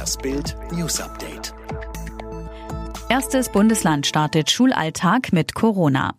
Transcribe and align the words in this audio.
Das 0.00 0.16
Bild 0.16 0.56
News 0.72 0.98
Update. 0.98 1.52
Erstes 3.10 3.52
Bundesland 3.52 4.06
startet 4.06 4.50
Schulalltag 4.50 5.30
mit 5.30 5.54
Corona. 5.54 6.14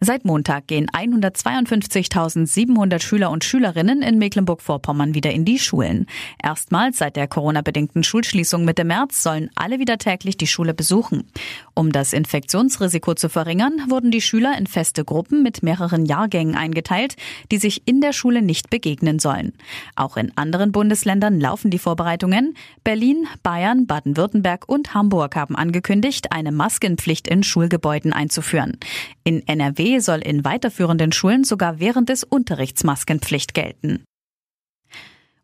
Seit 0.00 0.24
Montag 0.24 0.66
gehen 0.66 0.88
152.700 0.88 3.00
Schüler 3.00 3.30
und 3.30 3.44
Schülerinnen 3.44 4.02
in 4.02 4.18
Mecklenburg-Vorpommern 4.18 5.14
wieder 5.14 5.30
in 5.30 5.44
die 5.44 5.60
Schulen. 5.60 6.06
Erstmals 6.42 6.98
seit 6.98 7.14
der 7.14 7.28
Corona-bedingten 7.28 8.02
Schulschließung 8.02 8.64
Mitte 8.64 8.82
März 8.82 9.22
sollen 9.22 9.50
alle 9.54 9.78
wieder 9.78 9.98
täglich 9.98 10.36
die 10.36 10.48
Schule 10.48 10.74
besuchen. 10.74 11.30
Um 11.74 11.90
das 11.90 12.12
Infektionsrisiko 12.12 13.14
zu 13.14 13.28
verringern, 13.28 13.86
wurden 13.88 14.10
die 14.10 14.20
Schüler 14.20 14.56
in 14.58 14.66
feste 14.66 15.04
Gruppen 15.04 15.42
mit 15.42 15.62
mehreren 15.62 16.04
Jahrgängen 16.04 16.54
eingeteilt, 16.54 17.16
die 17.50 17.56
sich 17.56 17.82
in 17.86 18.00
der 18.02 18.12
Schule 18.12 18.42
nicht 18.42 18.68
begegnen 18.68 19.18
sollen. 19.18 19.54
Auch 19.96 20.18
in 20.18 20.36
anderen 20.36 20.72
Bundesländern 20.72 21.40
laufen 21.40 21.70
die 21.70 21.78
Vorbereitungen. 21.78 22.54
Berlin, 22.84 23.26
Bayern, 23.42 23.86
Baden-Württemberg 23.86 24.68
und 24.68 24.92
Hamburg 24.92 25.34
haben 25.34 25.56
angekündigt, 25.56 26.30
eine 26.30 26.52
Maskenpflicht 26.52 27.26
in 27.26 27.42
Schulgebäuden 27.42 28.12
einzuführen. 28.12 28.76
In 29.24 29.46
NRW 29.46 30.00
soll 30.00 30.18
in 30.18 30.44
weiterführenden 30.44 31.12
Schulen 31.12 31.44
sogar 31.44 31.80
während 31.80 32.10
des 32.10 32.22
Unterrichts 32.22 32.84
Maskenpflicht 32.84 33.54
gelten. 33.54 34.04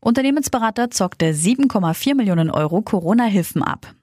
Unternehmensberater 0.00 0.90
zockte 0.90 1.32
7,4 1.32 2.14
Millionen 2.14 2.50
Euro 2.50 2.82
Corona-Hilfen 2.82 3.62
ab. 3.62 3.94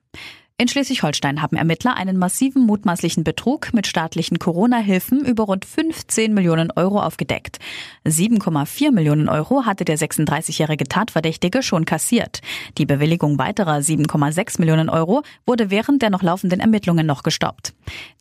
In 0.58 0.70
Schleswig-Holstein 0.70 1.41
haben 1.41 1.58
Ermittler 1.58 1.98
einen 1.98 2.16
massiven 2.16 2.66
mutmaßlichen 2.66 3.26
Betrug 3.26 3.73
mit 3.73 3.88
staatlichen 3.88 4.40
Corona-Hilfen 4.40 5.26
über 5.26 5.44
rund 5.44 5.66
15 5.66 6.34
Millionen 6.34 6.72
Euro 6.72 7.02
aufgedeckt. 7.02 7.59
7,4 8.05 8.94
Millionen 8.94 9.27
Euro 9.27 9.66
hatte 9.66 9.84
der 9.84 9.98
36-jährige 9.98 10.86
Tatverdächtige 10.86 11.62
schon 11.62 11.84
kassiert. 11.84 12.40
Die 12.77 12.86
Bewilligung 12.86 13.38
weiterer 13.38 13.80
7,6 13.80 14.62
Millionen 14.62 14.88
Euro 14.88 15.23
wurde 15.46 15.71
während 15.71 16.02
der 16.02 16.10
noch 16.10 16.24
laufenden 16.24 16.62
Ermittlungen 16.62 17.05
noch 17.05 17.24
gestoppt. 17.24 17.74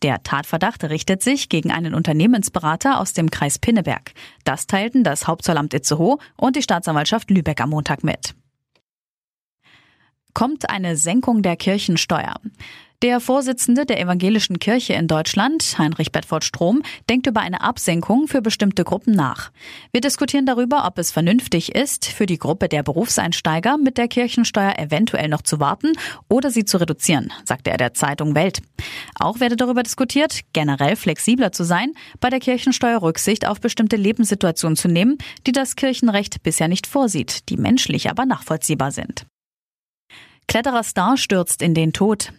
Der 0.03 0.21
Tatverdacht 0.21 0.83
richtet 0.83 1.23
sich 1.23 1.47
gegen 1.47 1.71
einen 1.71 1.93
Unternehmensberater 1.93 2.99
aus 2.99 3.13
dem 3.13 3.31
Kreis 3.31 3.59
Pinneberg. 3.59 4.11
Das 4.43 4.67
teilten 4.67 5.05
das 5.05 5.25
Hauptzollamt 5.25 5.73
Itzehoe 5.73 6.17
und 6.35 6.57
die 6.57 6.63
Staatsanwaltschaft 6.63 7.31
Lübeck 7.31 7.61
am 7.61 7.69
Montag 7.69 8.03
mit 8.03 8.35
kommt 10.35 10.69
eine 10.69 10.97
Senkung 10.97 11.41
der 11.41 11.55
Kirchensteuer. 11.55 12.35
Der 13.01 13.19
Vorsitzende 13.19 13.85
der 13.85 13.99
Evangelischen 13.99 14.57
Kirche 14.57 14.93
in 14.93 15.07
Deutschland, 15.07 15.77
Heinrich 15.77 16.11
Bedford 16.11 16.43
Strom, 16.43 16.81
denkt 17.09 17.27
über 17.27 17.41
eine 17.41 17.61
Absenkung 17.61 18.27
für 18.27 18.41
bestimmte 18.41 18.83
Gruppen 18.83 19.13
nach. 19.13 19.51
Wir 19.91 20.01
diskutieren 20.01 20.45
darüber, 20.45 20.85
ob 20.87 20.97
es 20.97 21.11
vernünftig 21.11 21.75
ist, 21.75 22.05
für 22.05 22.25
die 22.25 22.37
Gruppe 22.37 22.69
der 22.69 22.83
Berufseinsteiger 22.83 23.77
mit 23.77 23.97
der 23.97 24.07
Kirchensteuer 24.07 24.73
eventuell 24.77 25.27
noch 25.27 25.41
zu 25.41 25.59
warten 25.59 25.91
oder 26.29 26.51
sie 26.51 26.65
zu 26.65 26.77
reduzieren, 26.77 27.31
sagte 27.43 27.69
er 27.69 27.77
der 27.77 27.93
Zeitung 27.93 28.33
Welt. 28.33 28.61
Auch 29.19 29.39
werde 29.39 29.55
darüber 29.57 29.83
diskutiert, 29.83 30.41
generell 30.53 30.95
flexibler 30.95 31.51
zu 31.51 31.63
sein, 31.63 31.91
bei 32.21 32.29
der 32.29 32.39
Kirchensteuer 32.39 33.01
Rücksicht 33.01 33.45
auf 33.45 33.59
bestimmte 33.59 33.97
Lebenssituationen 33.97 34.77
zu 34.77 34.87
nehmen, 34.87 35.17
die 35.45 35.51
das 35.51 35.75
Kirchenrecht 35.75 36.43
bisher 36.43 36.69
nicht 36.69 36.87
vorsieht, 36.87 37.49
die 37.49 37.57
menschlich 37.57 38.09
aber 38.09 38.25
nachvollziehbar 38.25 38.91
sind. 38.91 39.25
Klettererstar 40.47 41.17
stürzt 41.17 41.61
in 41.61 41.73
den 41.73 41.93
Tod. 41.93 42.31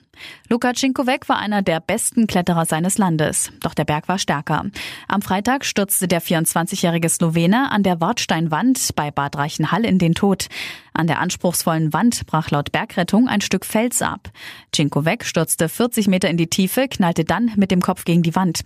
Luka 0.48 0.72
Cinkovec 0.72 1.28
war 1.28 1.38
einer 1.38 1.62
der 1.62 1.80
besten 1.80 2.26
Kletterer 2.26 2.66
seines 2.66 2.98
Landes. 2.98 3.50
Doch 3.60 3.74
der 3.74 3.84
Berg 3.84 4.08
war 4.08 4.18
stärker. 4.18 4.66
Am 5.08 5.22
Freitag 5.22 5.64
stürzte 5.64 6.08
der 6.08 6.22
24-jährige 6.22 7.08
Slowene 7.08 7.70
an 7.70 7.82
der 7.82 8.00
Wartsteinwand 8.00 8.94
bei 8.94 9.10
Bad 9.10 9.36
Reichenhall 9.36 9.84
in 9.84 9.98
den 9.98 10.14
Tod. 10.14 10.48
An 10.96 11.06
der 11.06 11.20
anspruchsvollen 11.20 11.92
Wand 11.92 12.26
brach 12.26 12.50
laut 12.50 12.72
Bergrettung 12.72 13.28
ein 13.28 13.42
Stück 13.42 13.66
Fels 13.66 14.00
ab. 14.00 14.30
Cinkovec 14.74 15.24
stürzte 15.24 15.68
40 15.68 16.06
Meter 16.08 16.30
in 16.30 16.38
die 16.38 16.46
Tiefe, 16.46 16.88
knallte 16.88 17.24
dann 17.24 17.52
mit 17.56 17.70
dem 17.70 17.82
Kopf 17.82 18.04
gegen 18.04 18.22
die 18.22 18.34
Wand. 18.34 18.62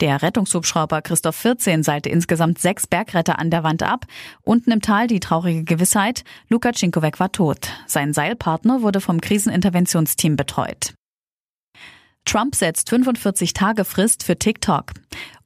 Der 0.00 0.22
Rettungshubschrauber 0.22 1.02
Christoph 1.02 1.36
14 1.36 1.82
seilte 1.82 2.08
insgesamt 2.08 2.58
sechs 2.58 2.86
Bergretter 2.86 3.38
an 3.38 3.50
der 3.50 3.62
Wand 3.62 3.82
ab. 3.82 4.06
Unten 4.42 4.72
im 4.72 4.80
Tal 4.80 5.06
die 5.06 5.20
traurige 5.20 5.64
Gewissheit, 5.64 6.24
Luka 6.48 6.72
Cinkovec 6.72 7.20
war 7.20 7.32
tot. 7.32 7.68
Sein 7.86 8.12
Seilpartner 8.12 8.82
wurde 8.82 9.00
vom 9.00 9.20
Kriseninterventionsteam 9.20 10.36
betreut. 10.36 10.87
Trump 12.28 12.54
setzt 12.54 12.90
45 12.90 13.54
Tage 13.54 13.86
Frist 13.86 14.22
für 14.22 14.38
TikTok. 14.38 14.92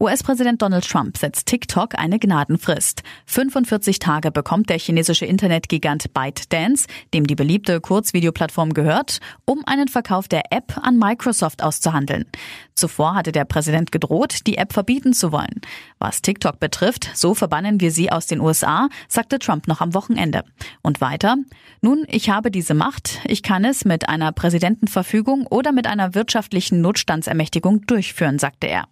US-Präsident 0.00 0.60
Donald 0.62 0.84
Trump 0.84 1.16
setzt 1.16 1.46
TikTok 1.46 1.96
eine 1.96 2.18
Gnadenfrist. 2.18 3.04
45 3.26 4.00
Tage 4.00 4.32
bekommt 4.32 4.68
der 4.68 4.80
chinesische 4.80 5.24
Internetgigant 5.24 6.12
ByteDance, 6.12 6.88
dem 7.14 7.24
die 7.24 7.36
beliebte 7.36 7.80
Kurzvideoplattform 7.80 8.74
gehört, 8.74 9.20
um 9.44 9.62
einen 9.64 9.86
Verkauf 9.86 10.26
der 10.26 10.50
App 10.50 10.76
an 10.76 10.98
Microsoft 10.98 11.62
auszuhandeln. 11.62 12.24
Zuvor 12.74 13.14
hatte 13.14 13.30
der 13.30 13.44
Präsident 13.44 13.92
gedroht, 13.92 14.40
die 14.48 14.56
App 14.56 14.72
verbieten 14.72 15.12
zu 15.12 15.30
wollen. 15.30 15.60
Was 16.02 16.20
TikTok 16.20 16.58
betrifft, 16.58 17.10
so 17.14 17.32
verbannen 17.32 17.80
wir 17.80 17.92
sie 17.92 18.10
aus 18.10 18.26
den 18.26 18.40
USA, 18.40 18.88
sagte 19.06 19.38
Trump 19.38 19.68
noch 19.68 19.80
am 19.80 19.94
Wochenende. 19.94 20.42
Und 20.82 21.00
weiter, 21.00 21.36
nun, 21.80 22.04
ich 22.08 22.28
habe 22.28 22.50
diese 22.50 22.74
Macht, 22.74 23.20
ich 23.24 23.44
kann 23.44 23.64
es 23.64 23.84
mit 23.84 24.08
einer 24.08 24.32
Präsidentenverfügung 24.32 25.46
oder 25.46 25.70
mit 25.70 25.86
einer 25.86 26.16
wirtschaftlichen 26.16 26.80
Notstandsermächtigung 26.80 27.82
durchführen, 27.86 28.40
sagte 28.40 28.66
er. 28.66 28.88